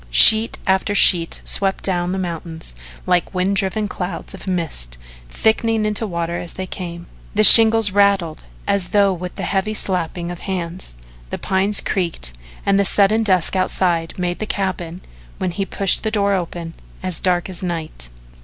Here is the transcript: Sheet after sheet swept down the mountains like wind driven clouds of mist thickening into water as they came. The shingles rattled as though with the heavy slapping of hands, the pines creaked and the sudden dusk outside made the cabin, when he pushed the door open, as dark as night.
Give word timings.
Sheet 0.09 0.57
after 0.65 0.95
sheet 0.95 1.41
swept 1.43 1.83
down 1.83 2.11
the 2.11 2.17
mountains 2.17 2.73
like 3.05 3.35
wind 3.35 3.55
driven 3.55 3.87
clouds 3.87 4.33
of 4.33 4.47
mist 4.47 4.97
thickening 5.29 5.85
into 5.85 6.07
water 6.07 6.39
as 6.39 6.53
they 6.53 6.65
came. 6.65 7.05
The 7.35 7.43
shingles 7.43 7.91
rattled 7.91 8.43
as 8.65 8.87
though 8.89 9.13
with 9.13 9.35
the 9.35 9.43
heavy 9.43 9.75
slapping 9.75 10.31
of 10.31 10.39
hands, 10.39 10.95
the 11.29 11.37
pines 11.37 11.81
creaked 11.81 12.33
and 12.65 12.79
the 12.79 12.83
sudden 12.83 13.21
dusk 13.21 13.55
outside 13.55 14.17
made 14.17 14.39
the 14.39 14.47
cabin, 14.47 15.01
when 15.37 15.51
he 15.51 15.67
pushed 15.67 16.01
the 16.01 16.09
door 16.09 16.33
open, 16.33 16.73
as 17.03 17.21
dark 17.21 17.47
as 17.47 17.61
night. 17.61 18.09